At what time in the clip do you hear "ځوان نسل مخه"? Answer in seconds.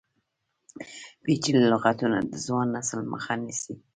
2.45-3.33